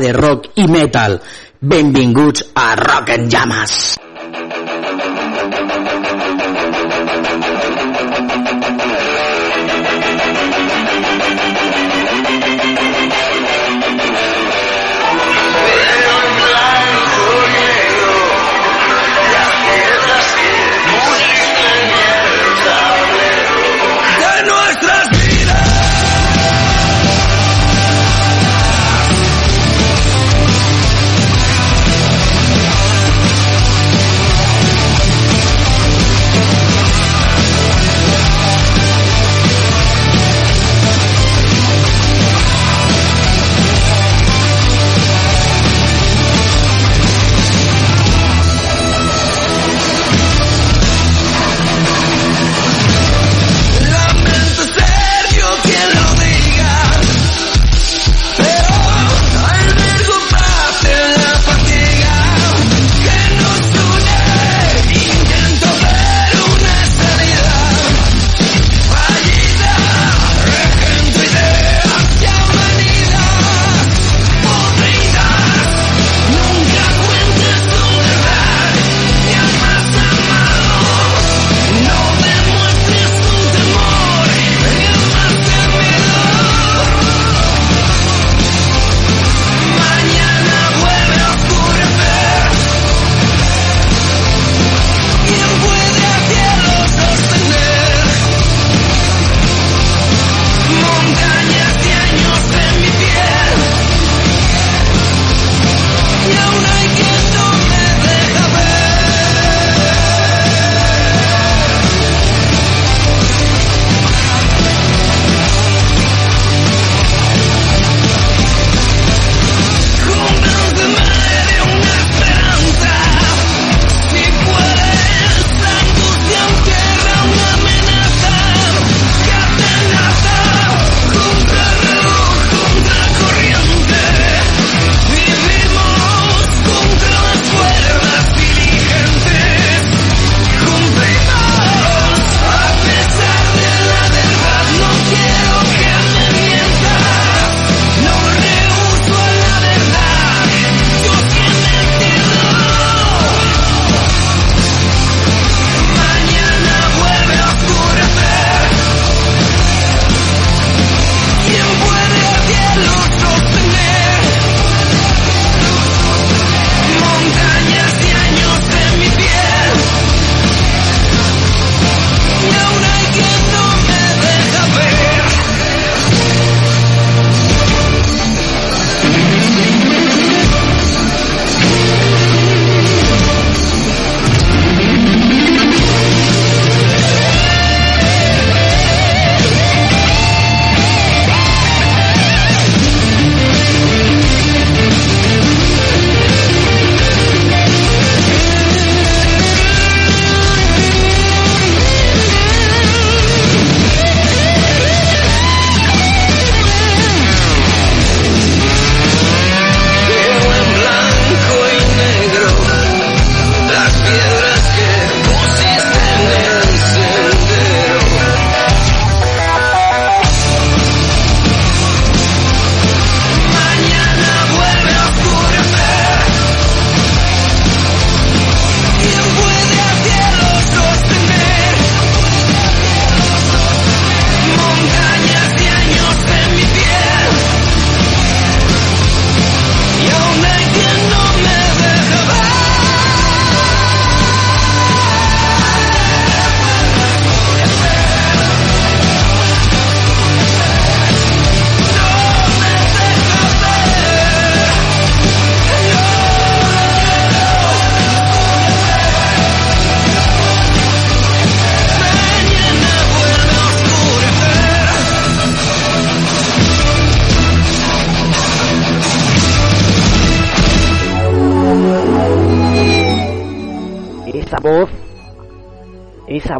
De 0.00 0.12
rock 0.12 0.50
i 0.56 0.66
metal. 0.68 1.20
Benvinguts 1.60 2.50
a 2.54 2.74
Rock 2.76 3.10
en 3.16 3.28
Llamas. 3.28 4.05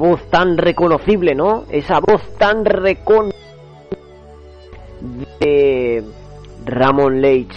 Voz 0.06 0.22
tan 0.30 0.56
reconocible, 0.56 1.34
¿no? 1.34 1.64
Esa 1.70 2.00
voz 2.00 2.22
tan 2.38 2.64
reconocible 2.64 3.36
de 5.40 6.04
Ramón 6.64 7.20
Leitch, 7.20 7.56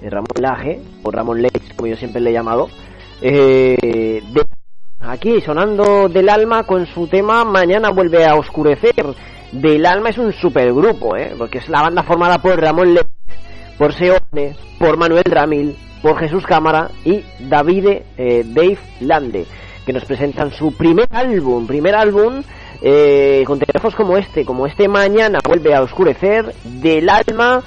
de 0.00 0.10
Ramón 0.10 0.36
Laje, 0.40 0.80
o 1.02 1.10
Ramón 1.10 1.42
Leitch, 1.42 1.74
como 1.76 1.88
yo 1.88 1.96
siempre 1.96 2.20
le 2.20 2.30
he 2.30 2.32
llamado, 2.32 2.68
eh, 3.20 4.22
de, 4.32 4.44
aquí 5.00 5.40
sonando 5.40 6.08
del 6.08 6.28
alma 6.28 6.64
con 6.64 6.86
su 6.86 7.06
tema 7.08 7.44
Mañana 7.44 7.90
vuelve 7.90 8.24
a 8.24 8.36
oscurecer. 8.36 9.04
Del 9.52 9.86
alma 9.86 10.10
es 10.10 10.18
un 10.18 10.32
supergrupo, 10.32 11.16
¿eh? 11.16 11.32
porque 11.38 11.58
es 11.58 11.68
la 11.68 11.82
banda 11.82 12.02
formada 12.02 12.38
por 12.38 12.60
Ramón 12.60 12.94
Leitch, 12.94 13.06
por 13.78 13.92
Seone, 13.92 14.56
por 14.80 14.96
Manuel 14.96 15.24
Ramil, 15.24 15.76
por 16.02 16.18
Jesús 16.18 16.44
Cámara 16.44 16.90
y 17.04 17.22
Davide 17.38 18.04
eh, 18.18 18.42
Dave 18.44 18.78
Lande, 19.00 19.46
que 19.84 19.92
nos 19.92 20.04
presentan 20.04 20.50
su 20.52 20.72
primer 20.72 21.08
álbum, 21.10 21.66
primer 21.66 21.94
álbum 21.94 22.42
eh, 22.82 23.44
con 23.46 23.58
teléfonos 23.58 23.94
como 23.94 24.16
este, 24.16 24.44
como 24.44 24.66
este 24.66 24.88
mañana 24.88 25.38
vuelve 25.46 25.74
a 25.74 25.82
oscurecer 25.82 26.54
del 26.64 27.08
alma. 27.08 27.62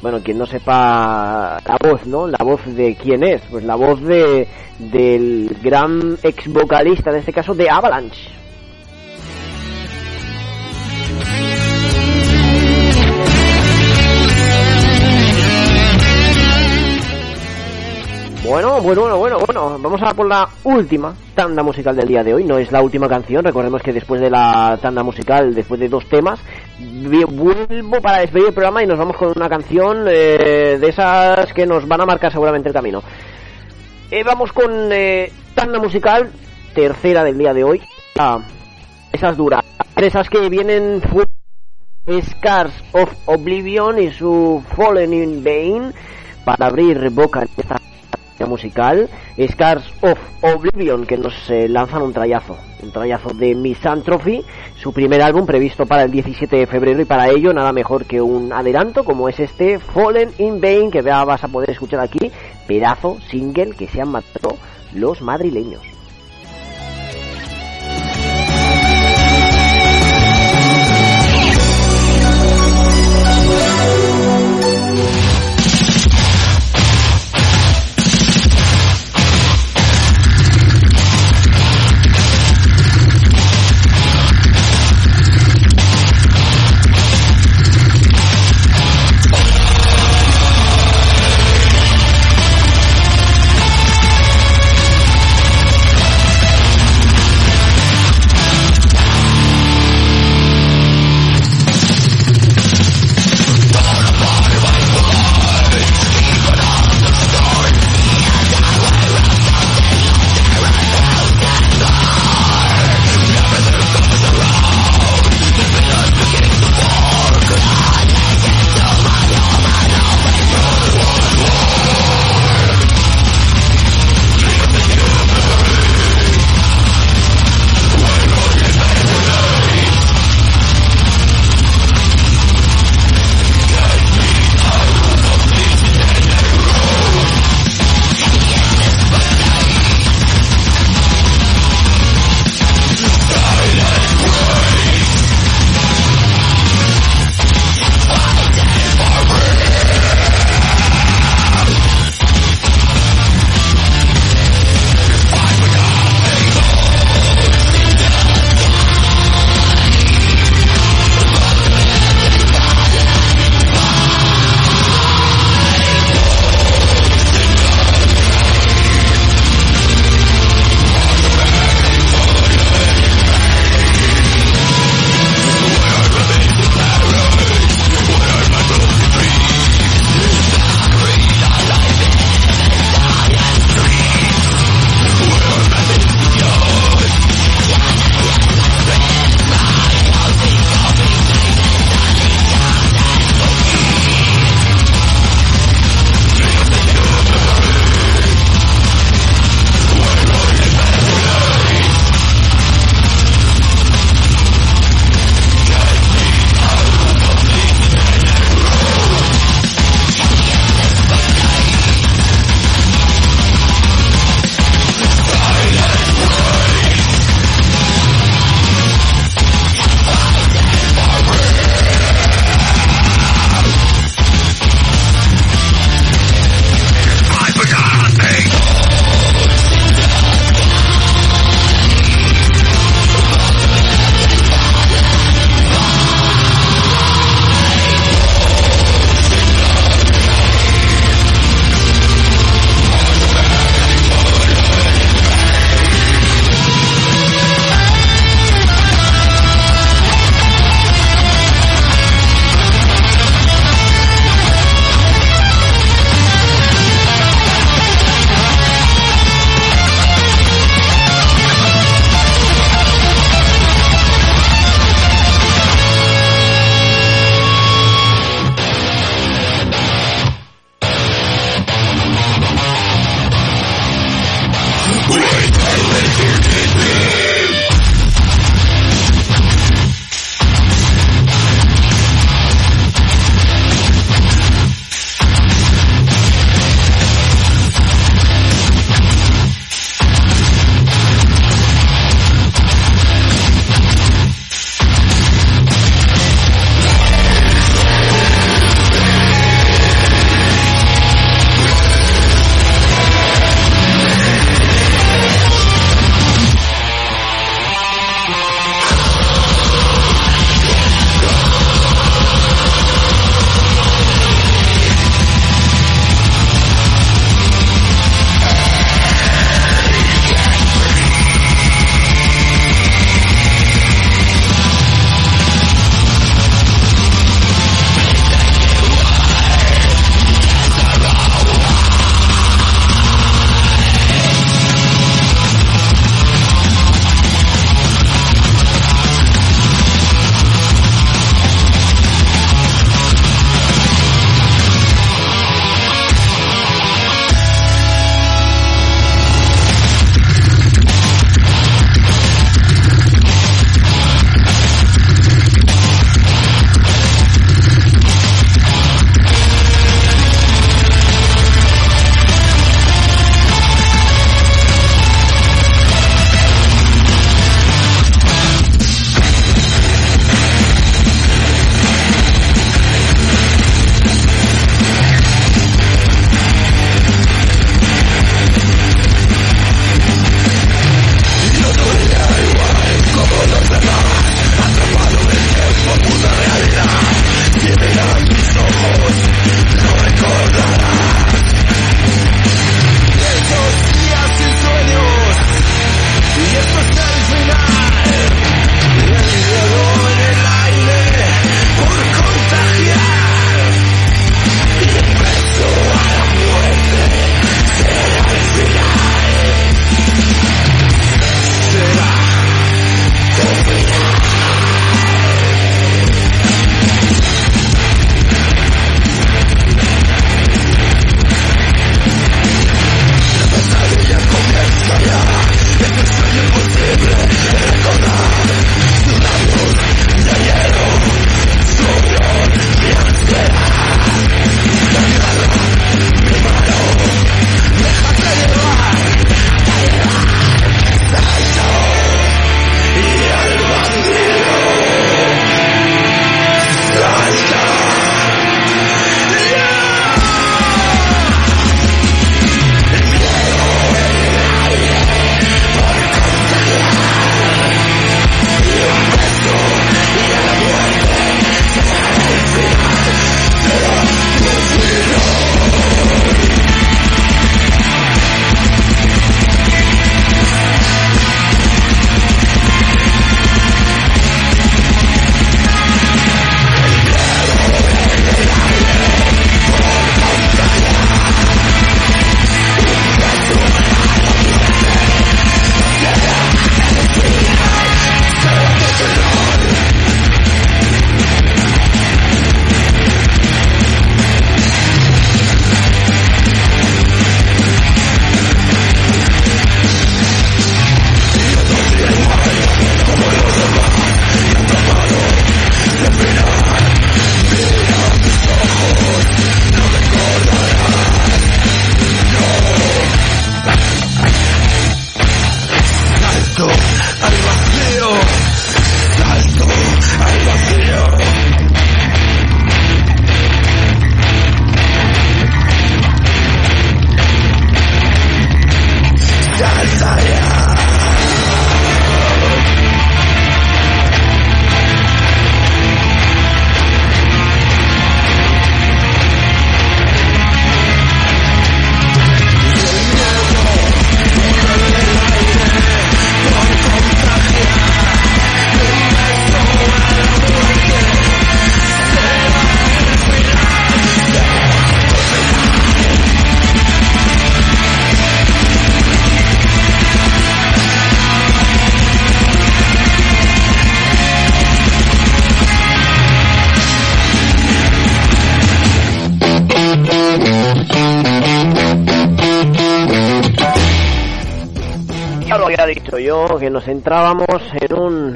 Bueno, 0.00 0.20
quien 0.22 0.38
no 0.38 0.46
sepa 0.46 1.58
la 1.66 1.76
voz, 1.80 2.06
¿no? 2.06 2.26
La 2.26 2.44
voz 2.44 2.60
de 2.66 2.94
quién 2.94 3.24
es, 3.24 3.40
pues 3.50 3.64
la 3.64 3.74
voz 3.74 4.02
de 4.02 4.46
del 4.78 5.56
gran 5.62 6.18
ex 6.22 6.48
vocalista, 6.48 7.10
en 7.10 7.16
este 7.16 7.32
caso 7.32 7.54
de 7.54 7.70
Avalanche. 7.70 8.43
Bueno, 18.54 18.80
bueno, 18.80 19.00
bueno, 19.02 19.18
bueno, 19.18 19.38
bueno, 19.44 19.78
vamos 19.80 20.00
a 20.00 20.14
por 20.14 20.28
la 20.28 20.48
última 20.62 21.12
tanda 21.34 21.64
musical 21.64 21.96
del 21.96 22.06
día 22.06 22.22
de 22.22 22.34
hoy. 22.34 22.44
No 22.44 22.56
es 22.56 22.70
la 22.70 22.82
última 22.82 23.08
canción, 23.08 23.42
recordemos 23.42 23.82
que 23.82 23.92
después 23.92 24.20
de 24.20 24.30
la 24.30 24.78
tanda 24.80 25.02
musical, 25.02 25.52
después 25.52 25.80
de 25.80 25.88
dos 25.88 26.08
temas, 26.08 26.38
vuelvo 26.78 28.00
para 28.00 28.18
despedir 28.20 28.46
el 28.46 28.54
programa 28.54 28.80
y 28.80 28.86
nos 28.86 28.96
vamos 28.96 29.16
con 29.16 29.32
una 29.34 29.48
canción 29.48 30.06
eh, 30.06 30.78
de 30.80 30.88
esas 30.88 31.52
que 31.52 31.66
nos 31.66 31.88
van 31.88 32.02
a 32.02 32.06
marcar 32.06 32.30
seguramente 32.30 32.68
el 32.68 32.74
camino. 32.76 33.02
Eh, 34.12 34.22
vamos 34.22 34.52
con 34.52 34.70
eh, 34.92 35.32
tanda 35.56 35.80
musical, 35.80 36.30
tercera 36.76 37.24
del 37.24 37.36
día 37.36 37.52
de 37.52 37.64
hoy. 37.64 37.82
Ah, 38.20 38.38
esas 39.12 39.36
duras, 39.36 39.64
esas 39.96 40.30
que 40.30 40.48
vienen 40.48 41.02
fu- 41.02 41.24
Scars 42.22 42.72
of 42.92 43.12
Oblivion 43.26 43.98
y 43.98 44.12
su 44.12 44.62
Fallen 44.76 45.12
in 45.12 45.42
Vain 45.42 45.92
para 46.44 46.66
abrir 46.66 47.10
boca 47.10 47.40
en 47.42 47.48
esta 47.56 47.80
musical 48.46 49.08
Scars 49.48 49.84
of 50.02 50.18
Oblivion 50.42 51.06
que 51.06 51.16
nos 51.16 51.34
eh, 51.50 51.68
lanzan 51.68 52.02
un 52.02 52.12
trayazo 52.12 52.56
un 52.82 52.90
trayazo 52.92 53.30
de 53.34 53.54
Misanthropy 53.54 54.44
su 54.76 54.92
primer 54.92 55.22
álbum 55.22 55.46
previsto 55.46 55.86
para 55.86 56.02
el 56.02 56.10
17 56.10 56.56
de 56.56 56.66
febrero 56.66 57.00
y 57.00 57.04
para 57.04 57.28
ello 57.28 57.52
nada 57.52 57.72
mejor 57.72 58.04
que 58.04 58.20
un 58.20 58.52
adelanto 58.52 59.04
como 59.04 59.28
es 59.28 59.40
este 59.40 59.78
Fallen 59.78 60.30
in 60.38 60.60
Vain 60.60 60.90
que 60.90 61.02
vas 61.02 61.42
a 61.42 61.48
poder 61.48 61.70
escuchar 61.70 62.00
aquí 62.00 62.30
pedazo 62.66 63.18
single 63.30 63.74
que 63.76 63.88
se 63.88 64.00
han 64.00 64.08
matado 64.08 64.56
los 64.92 65.22
madrileños 65.22 65.93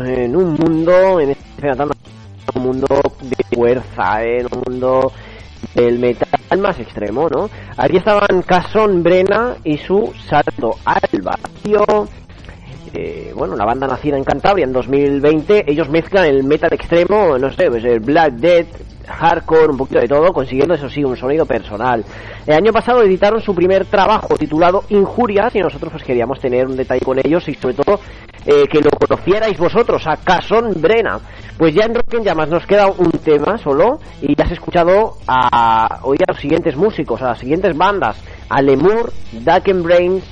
en 0.08 0.36
un, 0.36 0.54
mundo, 0.54 1.20
en 1.20 1.30
este 1.30 1.70
un 2.54 2.62
mundo 2.62 2.86
de 3.20 3.56
fuerza, 3.56 4.22
¿eh? 4.24 4.40
en 4.40 4.46
un 4.46 4.62
mundo 4.66 5.12
del 5.74 5.98
metal 5.98 6.58
más 6.58 6.78
extremo, 6.78 7.28
¿no? 7.28 7.50
Aquí 7.76 7.96
estaban 7.98 8.42
Cason 8.42 9.02
Brena 9.02 9.56
y 9.64 9.76
su 9.78 10.12
salto 10.28 10.76
al 10.84 11.22
vacío. 11.22 12.08
Eh, 12.94 13.32
bueno, 13.34 13.54
una 13.54 13.66
banda 13.66 13.86
nacida 13.86 14.16
en 14.16 14.24
Cantabria 14.24 14.64
en 14.64 14.72
2020. 14.72 15.70
Ellos 15.70 15.88
mezclan 15.90 16.24
el 16.24 16.44
metal 16.44 16.72
extremo, 16.72 17.38
no 17.38 17.52
sé, 17.52 17.68
pues 17.68 17.84
el 17.84 18.00
Black 18.00 18.34
Death, 18.34 18.68
hardcore, 19.06 19.72
un 19.72 19.76
poquito 19.76 20.00
de 20.00 20.08
todo, 20.08 20.32
consiguiendo 20.32 20.74
eso 20.74 20.88
sí, 20.88 21.04
un 21.04 21.16
sonido 21.16 21.44
personal. 21.44 22.04
El 22.46 22.54
año 22.54 22.72
pasado 22.72 23.02
editaron 23.02 23.40
su 23.40 23.54
primer 23.54 23.84
trabajo 23.86 24.36
titulado 24.36 24.84
Injurias 24.88 25.54
y 25.54 25.60
nosotros 25.60 25.92
pues 25.92 26.04
queríamos 26.04 26.40
tener 26.40 26.66
un 26.66 26.76
detalle 26.76 27.04
con 27.04 27.18
ellos 27.18 27.46
y 27.48 27.54
sobre 27.54 27.74
todo 27.74 28.00
eh, 28.50 28.66
que 28.66 28.80
lo 28.80 28.88
conocierais 28.88 29.58
vosotros, 29.58 30.06
a 30.06 30.16
Cason 30.16 30.72
Brena. 30.80 31.20
Pues 31.58 31.74
ya 31.74 31.84
en 31.84 31.94
Rock 31.94 32.14
en 32.14 32.24
Llamas 32.24 32.48
nos 32.48 32.64
queda 32.64 32.86
un 32.86 33.10
tema 33.10 33.58
solo 33.58 34.00
y 34.22 34.34
ya 34.34 34.44
has 34.44 34.52
escuchado 34.52 35.18
a, 35.26 36.00
hoy 36.02 36.16
a 36.26 36.32
los 36.32 36.40
siguientes 36.40 36.74
músicos, 36.74 37.20
a 37.20 37.26
las 37.26 37.40
siguientes 37.40 37.76
bandas, 37.76 38.16
a 38.48 38.62
Lemur, 38.62 39.12
Dark 39.44 39.68
Embrace, 39.68 40.22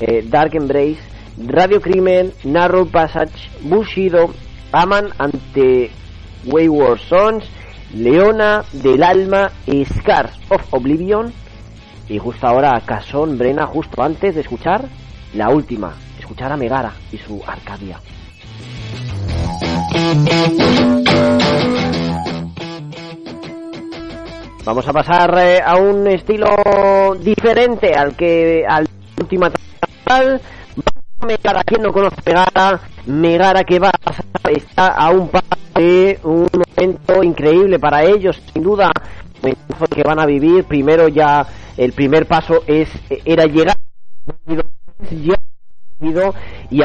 eh, 0.00 0.24
Dark 0.28 0.56
Embrace, 0.56 0.98
Radio 1.46 1.80
Crimen, 1.80 2.32
Narrow 2.42 2.88
Passage, 2.88 3.50
Bushido, 3.60 4.30
Aman 4.72 5.10
ante 5.16 5.92
Wayward 6.46 6.98
Sons, 6.98 7.44
Leona 7.94 8.64
del 8.72 9.04
Alma 9.04 9.52
Scars 9.84 10.36
of 10.48 10.62
Oblivion. 10.74 11.32
Y 12.08 12.18
justo 12.18 12.48
ahora 12.48 12.82
Casón 12.84 13.38
Brena, 13.38 13.68
justo 13.68 14.02
antes 14.02 14.34
de 14.34 14.40
escuchar 14.40 14.88
la 15.34 15.50
última, 15.50 15.94
escuchar 16.30 16.52
a 16.52 16.56
Megara 16.56 16.92
y 17.10 17.18
su 17.18 17.42
Arcadia. 17.44 17.98
Vamos 24.64 24.86
a 24.86 24.92
pasar 24.92 25.38
eh, 25.38 25.60
a 25.60 25.76
un 25.76 26.06
estilo 26.06 26.46
diferente 27.20 27.94
al 27.94 28.14
que 28.14 28.64
al 28.64 28.86
última 29.18 29.50
Megara, 31.26 31.64
quien 31.64 31.82
no 31.82 31.92
conoce 31.92 32.22
Megara, 32.24 32.80
Megara 33.06 33.64
que 33.64 33.80
va 33.80 33.88
a 33.88 33.98
pasar 33.98 34.24
está 34.54 34.88
a 34.94 35.10
un 35.10 35.28
paso 35.30 35.46
de 35.74 36.20
un 36.22 36.48
momento 36.52 37.24
increíble 37.24 37.80
para 37.80 38.04
ellos, 38.04 38.40
sin 38.52 38.62
duda, 38.62 38.92
que 39.42 40.02
van 40.04 40.20
a 40.20 40.26
vivir. 40.26 40.62
Primero 40.62 41.08
ya 41.08 41.44
el 41.76 41.92
primer 41.92 42.26
paso 42.26 42.62
es 42.68 42.88
era 43.24 43.46
llegar 43.46 43.76
y 46.00 46.80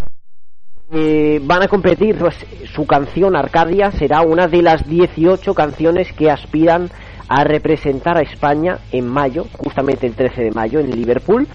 eh, 0.91 1.39
van 1.43 1.63
a 1.63 1.68
competir. 1.68 2.18
Pues, 2.18 2.36
su 2.74 2.86
canción 2.86 3.36
Arcadia 3.36 3.91
será 3.91 4.22
una 4.22 4.47
de 4.47 4.61
las 4.61 4.88
18 4.88 5.53
canciones 5.53 6.11
que 6.13 6.30
aspiran 6.30 6.89
a 7.28 7.43
representar 7.43 8.18
a 8.18 8.22
España 8.22 8.80
en 8.91 9.07
mayo, 9.07 9.45
justamente 9.57 10.05
el 10.05 10.13
13 10.13 10.43
de 10.43 10.51
mayo 10.51 10.80
en 10.80 10.91
Liverpool, 10.91 11.47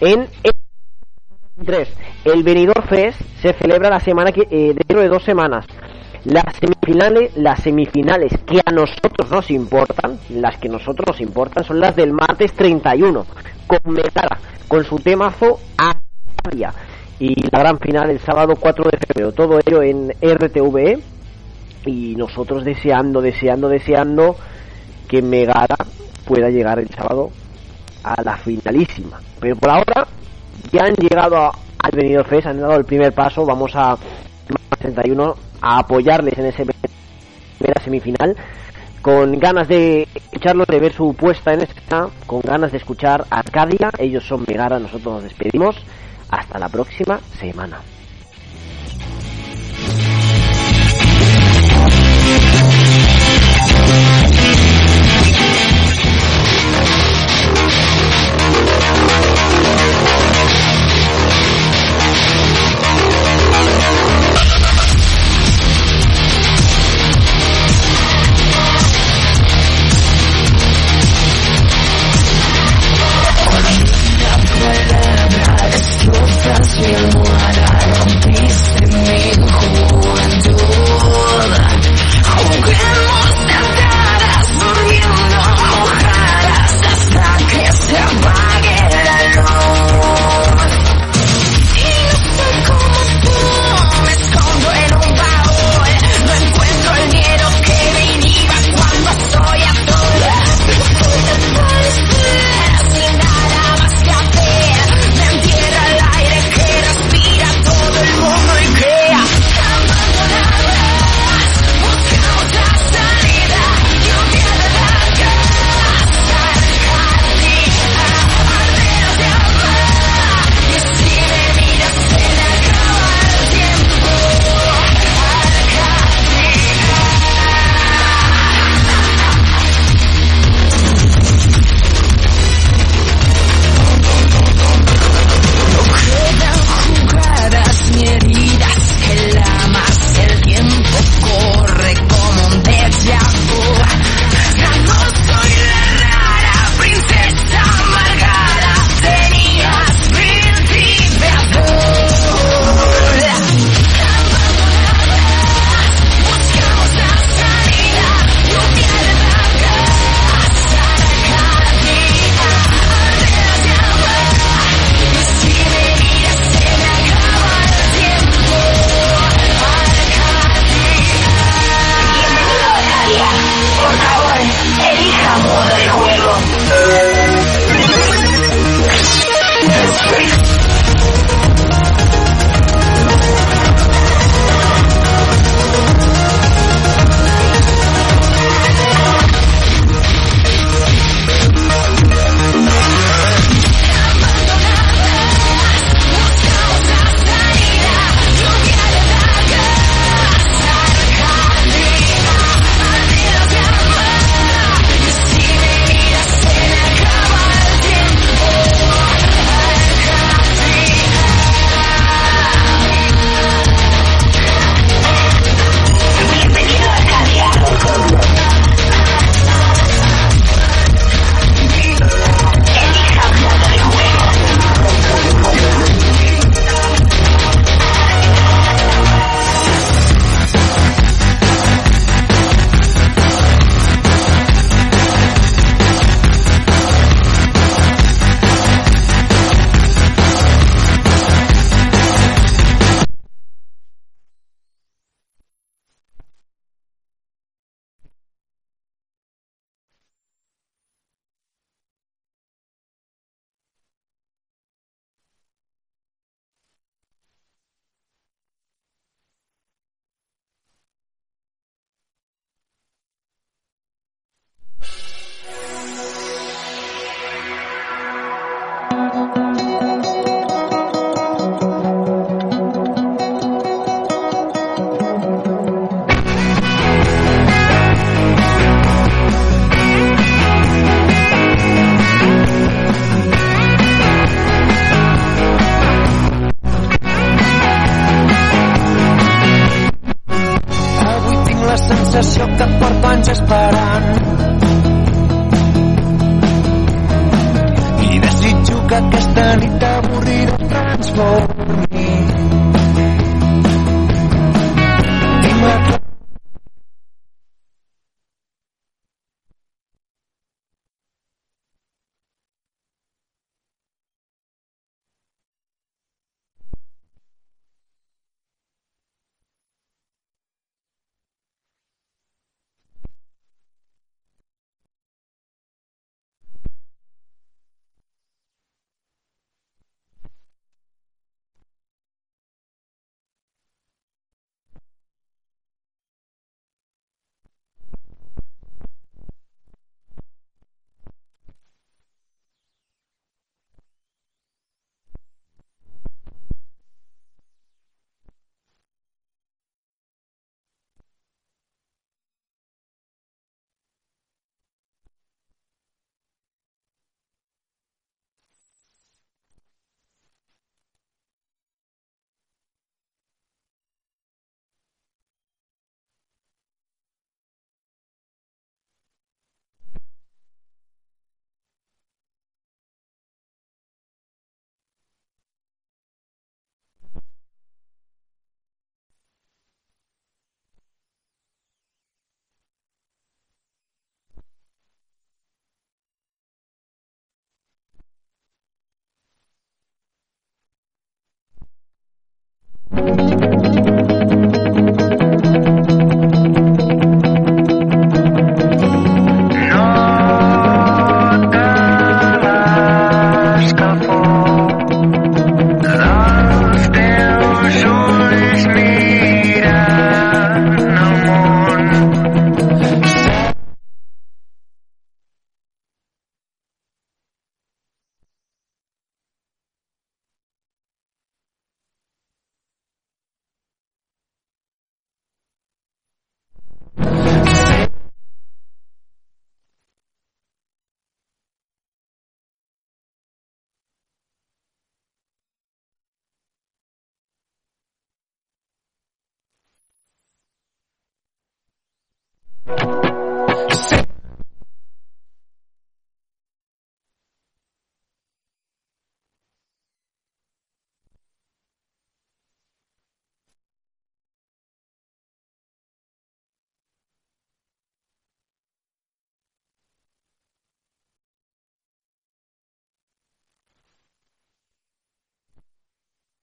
en 0.00 0.26
el 0.42 1.66
3. 1.66 1.88
El 2.24 2.42
Benidorm 2.42 2.86
Fest 2.88 3.20
se 3.42 3.52
celebra 3.52 3.90
la 3.90 4.00
semana 4.00 4.32
que 4.32 4.42
eh, 4.50 4.74
dentro 4.74 5.00
de 5.00 5.08
dos 5.08 5.22
semanas. 5.24 5.66
Las 6.24 6.44
semifinales, 6.56 7.36
las 7.36 7.62
semifinales 7.62 8.32
que 8.44 8.60
a 8.64 8.72
nosotros 8.72 9.30
nos 9.30 9.50
importan, 9.50 10.18
las 10.30 10.58
que 10.58 10.68
a 10.68 10.72
nosotros 10.72 11.06
nos 11.06 11.20
importan, 11.20 11.64
son 11.64 11.78
las 11.78 11.94
del 11.94 12.12
martes 12.12 12.52
31, 12.54 13.24
con 13.66 13.92
Metara, 13.92 14.38
con 14.66 14.84
su 14.84 14.96
temazo 14.96 15.60
Arcadia 15.76 16.72
y 17.20 17.34
la 17.50 17.60
gran 17.60 17.78
final 17.78 18.10
el 18.10 18.20
sábado 18.20 18.54
4 18.58 18.84
de 18.90 18.98
febrero. 18.98 19.32
Todo 19.32 19.58
ello 19.64 19.82
en 19.82 20.10
RTVE 20.10 20.98
y 21.86 22.14
nosotros 22.16 22.64
deseando, 22.64 23.20
deseando, 23.20 23.68
deseando 23.68 24.36
que 25.08 25.22
Megara 25.22 25.76
pueda 26.24 26.50
llegar 26.50 26.78
el 26.78 26.88
sábado 26.90 27.30
a 28.04 28.22
la 28.22 28.36
finalísima. 28.36 29.20
Pero 29.40 29.56
por 29.56 29.70
ahora 29.70 30.06
ya 30.72 30.84
han 30.84 30.94
llegado 30.94 31.50
al 31.78 31.90
venido 31.92 32.24
Fest, 32.24 32.46
han 32.46 32.60
dado 32.60 32.76
el 32.76 32.84
primer 32.84 33.12
paso, 33.12 33.44
vamos 33.44 33.72
a 33.74 33.96
31 34.78 35.34
a 35.60 35.78
apoyarles 35.78 36.38
en 36.38 36.46
ese 36.46 36.64
primera 37.58 37.82
semifinal 37.82 38.36
con 39.02 39.38
ganas 39.38 39.68
de 39.68 40.06
escucharlos, 40.14 40.66
de 40.66 40.80
ver 40.80 40.92
su 40.92 41.14
puesta 41.14 41.52
en 41.52 41.62
esta, 41.62 42.08
con 42.26 42.40
ganas 42.40 42.72
de 42.72 42.78
escuchar 42.78 43.24
Arcadia, 43.30 43.90
ellos 43.98 44.24
son 44.26 44.44
Megara, 44.46 44.78
nosotros 44.78 45.14
nos 45.14 45.22
despedimos. 45.22 45.76
Hasta 46.28 46.58
la 46.58 46.68
próxima 46.68 47.22
semana. 47.40 47.84